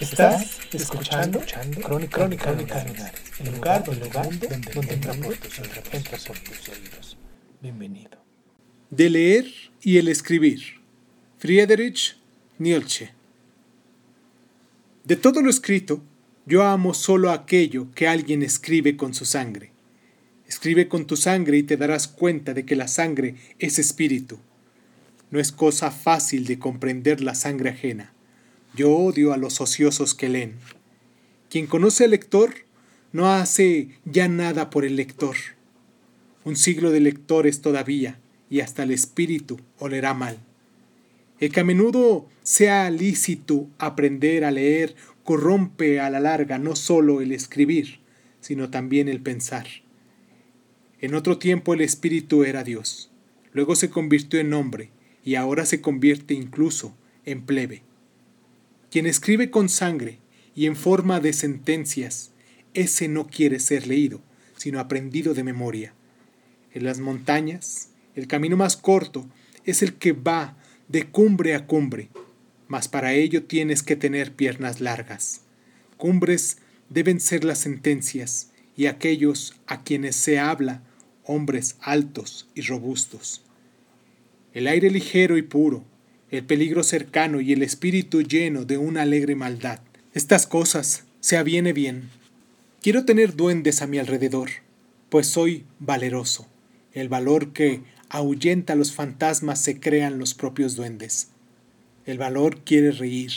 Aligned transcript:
Estás 0.00 0.58
escuchando, 0.72 1.40
Crónica, 1.82 2.16
Crónica, 2.16 2.50
el 2.50 2.58
lugar, 2.58 3.84
el 3.88 4.00
lugar 4.00 4.38
donde, 4.38 4.48
donde 4.74 4.94
entra 4.94 5.14
por 5.14 5.36
tus 5.36 5.58
oídos. 5.60 5.78
Entra 5.92 6.18
por 6.26 6.38
tus 6.38 6.68
oídos. 6.68 7.16
Bienvenido. 7.62 8.18
De 8.90 9.08
leer 9.08 9.46
y 9.82 9.98
el 9.98 10.08
escribir. 10.08 10.80
Friedrich 11.38 12.16
Nietzsche. 12.58 13.12
De 15.04 15.16
todo 15.16 15.40
lo 15.42 15.48
escrito, 15.48 16.02
yo 16.44 16.64
amo 16.64 16.92
solo 16.92 17.30
aquello 17.30 17.88
que 17.94 18.08
alguien 18.08 18.42
escribe 18.42 18.96
con 18.96 19.14
su 19.14 19.24
sangre. 19.24 19.70
Escribe 20.48 20.88
con 20.88 21.06
tu 21.06 21.16
sangre 21.16 21.58
y 21.58 21.62
te 21.62 21.76
darás 21.76 22.08
cuenta 22.08 22.52
de 22.52 22.64
que 22.64 22.74
la 22.74 22.88
sangre 22.88 23.36
es 23.60 23.78
espíritu. 23.78 24.38
No 25.30 25.38
es 25.38 25.52
cosa 25.52 25.90
fácil 25.90 26.46
de 26.46 26.58
comprender 26.58 27.20
la 27.20 27.34
sangre 27.34 27.70
ajena. 27.70 28.13
Yo 28.76 28.90
odio 28.90 29.32
a 29.32 29.36
los 29.36 29.60
ociosos 29.60 30.14
que 30.14 30.28
leen. 30.28 30.54
Quien 31.48 31.66
conoce 31.66 32.04
al 32.04 32.10
lector 32.10 32.54
no 33.12 33.32
hace 33.32 33.90
ya 34.04 34.26
nada 34.26 34.70
por 34.70 34.84
el 34.84 34.96
lector. 34.96 35.36
Un 36.44 36.56
siglo 36.56 36.90
de 36.90 37.00
lectores 37.00 37.60
todavía, 37.60 38.18
y 38.50 38.60
hasta 38.60 38.82
el 38.82 38.90
espíritu 38.90 39.60
olerá 39.78 40.12
mal. 40.14 40.38
El 41.38 41.52
que 41.52 41.60
a 41.60 41.64
menudo 41.64 42.28
sea 42.42 42.90
lícito 42.90 43.68
aprender 43.78 44.44
a 44.44 44.50
leer 44.50 44.96
corrompe 45.22 46.00
a 46.00 46.10
la 46.10 46.20
larga 46.20 46.58
no 46.58 46.76
solo 46.76 47.20
el 47.20 47.32
escribir, 47.32 48.00
sino 48.40 48.70
también 48.70 49.08
el 49.08 49.20
pensar. 49.20 49.66
En 51.00 51.14
otro 51.14 51.38
tiempo 51.38 51.74
el 51.74 51.80
espíritu 51.80 52.44
era 52.44 52.64
Dios, 52.64 53.10
luego 53.52 53.76
se 53.76 53.90
convirtió 53.90 54.40
en 54.40 54.52
hombre 54.52 54.90
y 55.24 55.36
ahora 55.36 55.64
se 55.64 55.80
convierte 55.80 56.34
incluso 56.34 56.94
en 57.24 57.42
plebe. 57.42 57.82
Quien 58.94 59.06
escribe 59.06 59.50
con 59.50 59.68
sangre 59.68 60.20
y 60.54 60.66
en 60.66 60.76
forma 60.76 61.18
de 61.18 61.32
sentencias, 61.32 62.30
ese 62.74 63.08
no 63.08 63.26
quiere 63.26 63.58
ser 63.58 63.88
leído, 63.88 64.20
sino 64.56 64.78
aprendido 64.78 65.34
de 65.34 65.42
memoria. 65.42 65.94
En 66.72 66.84
las 66.84 67.00
montañas, 67.00 67.88
el 68.14 68.28
camino 68.28 68.56
más 68.56 68.76
corto 68.76 69.26
es 69.64 69.82
el 69.82 69.94
que 69.94 70.12
va 70.12 70.56
de 70.86 71.08
cumbre 71.08 71.56
a 71.56 71.66
cumbre, 71.66 72.08
mas 72.68 72.86
para 72.86 73.14
ello 73.14 73.42
tienes 73.42 73.82
que 73.82 73.96
tener 73.96 74.32
piernas 74.32 74.80
largas. 74.80 75.40
Cumbres 75.96 76.58
deben 76.88 77.18
ser 77.18 77.42
las 77.42 77.58
sentencias 77.58 78.52
y 78.76 78.86
aquellos 78.86 79.56
a 79.66 79.82
quienes 79.82 80.14
se 80.14 80.38
habla, 80.38 80.84
hombres 81.24 81.78
altos 81.80 82.48
y 82.54 82.60
robustos. 82.60 83.42
El 84.52 84.68
aire 84.68 84.88
ligero 84.88 85.36
y 85.36 85.42
puro, 85.42 85.84
el 86.34 86.44
peligro 86.44 86.82
cercano 86.82 87.40
y 87.40 87.52
el 87.52 87.62
espíritu 87.62 88.22
lleno 88.22 88.64
de 88.64 88.76
una 88.76 89.02
alegre 89.02 89.36
maldad. 89.36 89.80
Estas 90.14 90.46
cosas 90.46 91.04
se 91.20 91.36
aviene 91.36 91.72
bien. 91.72 92.10
Quiero 92.82 93.04
tener 93.04 93.36
duendes 93.36 93.82
a 93.82 93.86
mi 93.86 93.98
alrededor, 93.98 94.50
pues 95.10 95.28
soy 95.28 95.64
valeroso. 95.78 96.46
El 96.92 97.08
valor 97.08 97.52
que 97.52 97.82
ahuyenta 98.08 98.74
los 98.74 98.92
fantasmas 98.92 99.60
se 99.60 99.78
crean 99.78 100.18
los 100.18 100.34
propios 100.34 100.76
duendes. 100.76 101.28
El 102.04 102.18
valor 102.18 102.58
quiere 102.64 102.90
reír. 102.90 103.32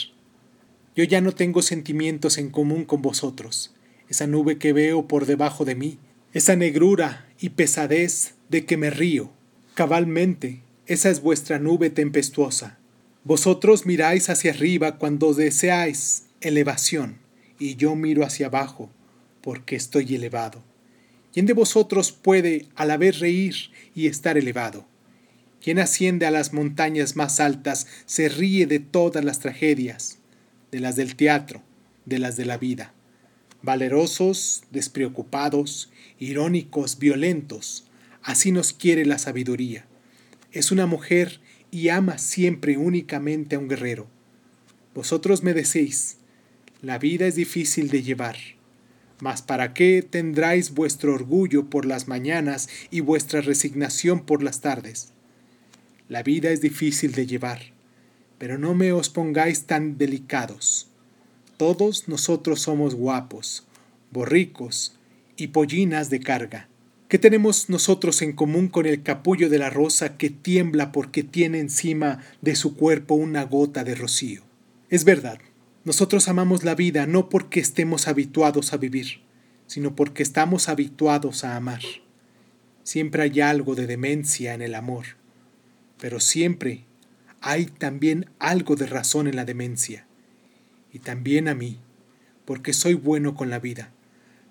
Yo 0.96 1.04
ya 1.04 1.20
no 1.20 1.32
tengo 1.32 1.62
sentimientos 1.62 2.36
en 2.36 2.50
común 2.50 2.84
con 2.84 3.00
vosotros. 3.00 3.74
Esa 4.08 4.26
nube 4.26 4.58
que 4.58 4.72
veo 4.72 5.06
por 5.06 5.26
debajo 5.26 5.64
de 5.64 5.74
mí, 5.74 5.98
esa 6.32 6.56
negrura 6.56 7.26
y 7.40 7.50
pesadez 7.50 8.34
de 8.48 8.66
que 8.66 8.76
me 8.76 8.90
río. 8.90 9.30
Cabalmente, 9.74 10.62
esa 10.86 11.10
es 11.10 11.22
vuestra 11.22 11.58
nube 11.58 11.90
tempestuosa. 11.90 12.78
Vosotros 13.24 13.84
miráis 13.84 14.30
hacia 14.30 14.52
arriba 14.52 14.98
cuando 14.98 15.34
deseáis 15.34 16.24
elevación, 16.40 17.18
y 17.58 17.76
yo 17.76 17.94
miro 17.96 18.24
hacia 18.24 18.46
abajo, 18.46 18.90
porque 19.42 19.76
estoy 19.76 20.14
elevado. 20.14 20.62
¿Quién 21.32 21.46
de 21.46 21.52
vosotros 21.52 22.12
puede 22.12 22.66
a 22.74 22.84
la 22.84 22.96
reír 22.96 23.54
y 23.94 24.06
estar 24.06 24.38
elevado? 24.38 24.86
Quien 25.62 25.78
asciende 25.78 26.26
a 26.26 26.30
las 26.30 26.52
montañas 26.52 27.16
más 27.16 27.40
altas 27.40 27.86
se 28.06 28.28
ríe 28.28 28.66
de 28.66 28.78
todas 28.78 29.24
las 29.24 29.40
tragedias, 29.40 30.18
de 30.70 30.80
las 30.80 30.96
del 30.96 31.16
teatro, 31.16 31.62
de 32.06 32.18
las 32.18 32.36
de 32.36 32.44
la 32.44 32.56
vida. 32.56 32.94
Valerosos, 33.62 34.62
despreocupados, 34.70 35.90
irónicos, 36.18 36.98
violentos, 36.98 37.84
así 38.22 38.52
nos 38.52 38.72
quiere 38.72 39.04
la 39.04 39.18
sabiduría. 39.18 39.86
Es 40.52 40.70
una 40.70 40.86
mujer 40.86 41.40
y 41.70 41.88
ama 41.88 42.18
siempre 42.18 42.76
únicamente 42.76 43.56
a 43.56 43.58
un 43.58 43.68
guerrero. 43.68 44.06
Vosotros 44.94 45.42
me 45.42 45.54
decéis, 45.54 46.16
la 46.82 46.98
vida 46.98 47.26
es 47.26 47.34
difícil 47.34 47.88
de 47.88 48.02
llevar. 48.02 48.36
Mas 49.20 49.42
¿para 49.42 49.74
qué 49.74 50.06
tendráis 50.08 50.74
vuestro 50.74 51.12
orgullo 51.14 51.68
por 51.68 51.86
las 51.86 52.06
mañanas 52.06 52.68
y 52.90 53.00
vuestra 53.00 53.40
resignación 53.40 54.24
por 54.24 54.42
las 54.42 54.60
tardes? 54.60 55.12
La 56.08 56.22
vida 56.22 56.50
es 56.50 56.60
difícil 56.60 57.12
de 57.12 57.26
llevar, 57.26 57.60
pero 58.38 58.58
no 58.58 58.74
me 58.74 58.92
os 58.92 59.10
pongáis 59.10 59.64
tan 59.64 59.98
delicados. 59.98 60.88
Todos 61.56 62.06
nosotros 62.08 62.60
somos 62.60 62.94
guapos, 62.94 63.66
borricos 64.12 64.96
y 65.36 65.48
pollinas 65.48 66.10
de 66.10 66.20
carga. 66.20 66.68
¿Qué 67.08 67.18
tenemos 67.18 67.70
nosotros 67.70 68.20
en 68.20 68.34
común 68.34 68.68
con 68.68 68.84
el 68.84 69.02
capullo 69.02 69.48
de 69.48 69.58
la 69.58 69.70
rosa 69.70 70.18
que 70.18 70.28
tiembla 70.28 70.92
porque 70.92 71.22
tiene 71.22 71.58
encima 71.58 72.22
de 72.42 72.54
su 72.54 72.76
cuerpo 72.76 73.14
una 73.14 73.44
gota 73.44 73.82
de 73.82 73.94
rocío? 73.94 74.42
Es 74.90 75.06
verdad, 75.06 75.38
nosotros 75.84 76.28
amamos 76.28 76.64
la 76.64 76.74
vida 76.74 77.06
no 77.06 77.30
porque 77.30 77.60
estemos 77.60 78.08
habituados 78.08 78.74
a 78.74 78.76
vivir, 78.76 79.22
sino 79.66 79.96
porque 79.96 80.22
estamos 80.22 80.68
habituados 80.68 81.44
a 81.44 81.56
amar. 81.56 81.80
Siempre 82.82 83.22
hay 83.22 83.40
algo 83.40 83.74
de 83.74 83.86
demencia 83.86 84.52
en 84.52 84.60
el 84.60 84.74
amor, 84.74 85.06
pero 85.98 86.20
siempre 86.20 86.84
hay 87.40 87.66
también 87.66 88.26
algo 88.38 88.76
de 88.76 88.86
razón 88.86 89.28
en 89.28 89.36
la 89.36 89.46
demencia. 89.46 90.06
Y 90.92 90.98
también 90.98 91.48
a 91.48 91.54
mí, 91.54 91.78
porque 92.44 92.74
soy 92.74 92.92
bueno 92.92 93.34
con 93.34 93.48
la 93.48 93.60
vida. 93.60 93.94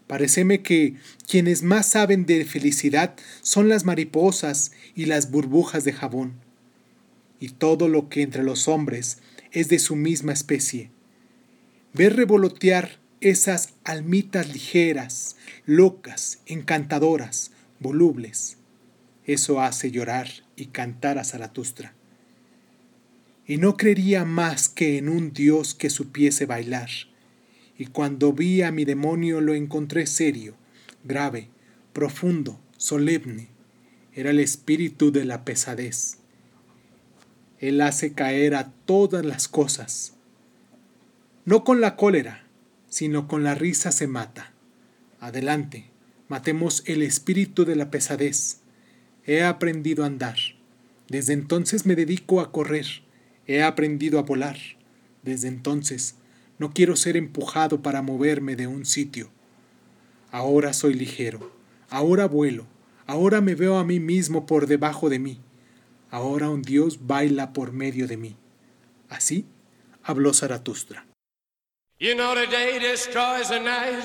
Pareceme 0.07 0.61
que 0.61 0.95
quienes 1.27 1.63
más 1.63 1.87
saben 1.87 2.25
de 2.25 2.45
felicidad 2.45 3.15
son 3.41 3.67
las 3.67 3.83
mariposas 3.83 4.71
y 4.95 5.05
las 5.05 5.31
burbujas 5.31 5.83
de 5.83 5.91
jabón. 5.91 6.33
Y 7.39 7.49
todo 7.49 7.89
lo 7.89 8.07
que 8.07 8.21
entre 8.21 8.43
los 8.43 8.67
hombres 8.67 9.19
es 9.51 9.67
de 9.67 9.79
su 9.79 9.95
misma 9.95 10.31
especie. 10.31 10.89
Ver 11.93 12.15
revolotear 12.15 12.99
esas 13.19 13.73
almitas 13.83 14.53
ligeras, 14.53 15.35
locas, 15.65 16.39
encantadoras, 16.45 17.51
volubles. 17.79 18.57
Eso 19.25 19.61
hace 19.61 19.91
llorar 19.91 20.29
y 20.55 20.67
cantar 20.67 21.17
a 21.17 21.25
Zaratustra. 21.25 21.93
Y 23.45 23.57
no 23.57 23.75
creería 23.75 24.23
más 24.25 24.69
que 24.69 24.97
en 24.97 25.09
un 25.09 25.33
Dios 25.33 25.75
que 25.75 25.89
supiese 25.89 26.45
bailar. 26.45 26.89
Y 27.77 27.87
cuando 27.87 28.33
vi 28.33 28.63
a 28.63 28.71
mi 28.71 28.85
demonio 28.85 29.39
lo 29.39 29.53
encontré 29.53 30.07
serio, 30.07 30.55
grave, 31.03 31.49
profundo, 31.93 32.59
solemne. 32.77 33.49
Era 34.13 34.31
el 34.31 34.39
espíritu 34.39 35.11
de 35.11 35.25
la 35.25 35.45
pesadez. 35.45 36.17
Él 37.59 37.81
hace 37.81 38.13
caer 38.13 38.55
a 38.55 38.71
todas 38.85 39.25
las 39.25 39.47
cosas. 39.47 40.13
No 41.45 41.63
con 41.63 41.81
la 41.81 41.95
cólera, 41.95 42.45
sino 42.89 43.27
con 43.27 43.43
la 43.43 43.53
risa 43.53 43.91
se 43.91 44.07
mata. 44.07 44.53
Adelante, 45.19 45.85
matemos 46.29 46.83
el 46.85 47.03
espíritu 47.03 47.63
de 47.63 47.75
la 47.75 47.91
pesadez. 47.91 48.59
He 49.25 49.43
aprendido 49.43 50.03
a 50.03 50.07
andar. 50.07 50.37
Desde 51.09 51.33
entonces 51.33 51.85
me 51.85 51.95
dedico 51.95 52.41
a 52.41 52.51
correr. 52.51 52.85
He 53.45 53.61
aprendido 53.61 54.19
a 54.19 54.23
volar. 54.23 54.57
Desde 55.23 55.47
entonces 55.47 56.15
no 56.57 56.73
quiero 56.73 56.95
ser 56.95 57.17
empujado 57.17 57.81
para 57.81 58.01
moverme 58.01 58.55
de 58.55 58.67
un 58.67 58.85
sitio. 58.85 59.29
Ahora 60.31 60.73
soy 60.73 60.93
ligero. 60.93 61.51
Ahora 61.89 62.27
vuelo. 62.27 62.65
Ahora 63.05 63.41
me 63.41 63.55
veo 63.55 63.77
a 63.77 63.83
mí 63.83 63.99
mismo 63.99 64.45
por 64.45 64.67
debajo 64.67 65.09
de 65.09 65.19
mí. 65.19 65.39
Ahora 66.11 66.49
un 66.49 66.61
Dios 66.61 67.05
baila 67.07 67.53
por 67.53 67.71
medio 67.71 68.07
de 68.07 68.17
mí. 68.17 68.35
Así 69.09 69.45
habló 70.03 70.33
Zaratustra. 70.33 71.05
You 71.99 72.15
know 72.15 72.35
the 72.35 72.47
day 72.47 72.79
destroys 72.79 73.49
the 73.49 73.59
night. 73.59 74.03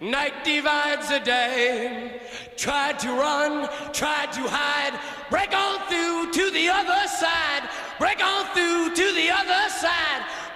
Night 0.00 0.44
divides 0.44 1.08
the 1.08 1.20
day. 1.20 2.20
Tried 2.56 2.98
to 3.00 3.08
run, 3.08 3.68
tried 3.92 4.32
to 4.32 4.42
hide. 4.48 4.98
Break 5.30 5.52
on 5.52 5.63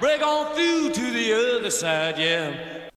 Break 0.00 0.22
on 0.22 0.54
through 0.54 0.90
to 0.90 1.10
the 1.10 1.56
other 1.58 1.70
side, 1.70 2.18
yeah. 2.18 2.78